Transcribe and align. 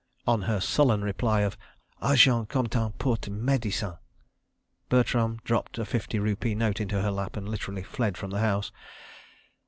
On 0.25 0.41
her 0.41 0.59
sullen 0.59 1.03
reply 1.03 1.41
of 1.41 1.59
"Argent 2.01 2.49
comptant 2.49 2.97
porte 2.97 3.29
médecine," 3.29 3.99
Bertram 4.89 5.37
dropped 5.43 5.77
a 5.77 5.85
fifty 5.85 6.17
rupee 6.17 6.55
note 6.55 6.81
into 6.81 7.03
her 7.03 7.11
lap 7.11 7.37
and 7.37 7.47
literally 7.47 7.83
fled 7.83 8.17
from 8.17 8.31
the 8.31 8.39
house. 8.39 8.71